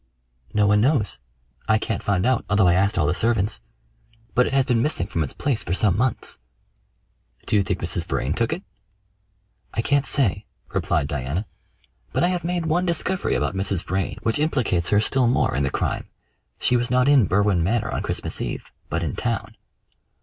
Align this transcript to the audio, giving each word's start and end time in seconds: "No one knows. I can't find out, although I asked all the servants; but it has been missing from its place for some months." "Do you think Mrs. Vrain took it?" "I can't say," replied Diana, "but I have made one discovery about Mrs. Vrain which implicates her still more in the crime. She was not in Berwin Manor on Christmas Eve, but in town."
"No 0.51 0.65
one 0.65 0.81
knows. 0.81 1.19
I 1.67 1.77
can't 1.77 2.01
find 2.01 2.25
out, 2.25 2.43
although 2.49 2.65
I 2.67 2.73
asked 2.73 2.97
all 2.97 3.05
the 3.05 3.13
servants; 3.13 3.61
but 4.33 4.47
it 4.47 4.53
has 4.53 4.65
been 4.65 4.81
missing 4.81 5.05
from 5.05 5.21
its 5.21 5.31
place 5.31 5.63
for 5.63 5.75
some 5.75 5.95
months." 5.95 6.39
"Do 7.45 7.55
you 7.55 7.61
think 7.61 7.79
Mrs. 7.81 8.07
Vrain 8.07 8.33
took 8.33 8.51
it?" 8.51 8.63
"I 9.75 9.83
can't 9.83 10.07
say," 10.07 10.47
replied 10.73 11.07
Diana, 11.07 11.45
"but 12.13 12.23
I 12.23 12.29
have 12.29 12.43
made 12.43 12.65
one 12.65 12.83
discovery 12.87 13.35
about 13.35 13.53
Mrs. 13.53 13.85
Vrain 13.85 14.17
which 14.23 14.39
implicates 14.39 14.89
her 14.89 14.99
still 14.99 15.27
more 15.27 15.55
in 15.55 15.61
the 15.61 15.69
crime. 15.69 16.09
She 16.59 16.75
was 16.75 16.89
not 16.89 17.07
in 17.07 17.27
Berwin 17.27 17.61
Manor 17.63 17.91
on 17.91 18.01
Christmas 18.01 18.41
Eve, 18.41 18.71
but 18.89 19.03
in 19.03 19.15
town." 19.15 19.55